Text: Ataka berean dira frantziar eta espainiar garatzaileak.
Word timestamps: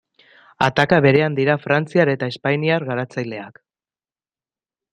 Ataka 0.67 0.97
berean 1.05 1.35
dira 1.39 1.57
frantziar 1.65 2.11
eta 2.13 2.29
espainiar 2.33 2.89
garatzaileak. 2.89 3.61